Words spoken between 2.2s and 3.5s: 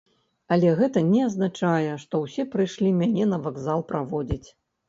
ўсе прыйшлі мяне на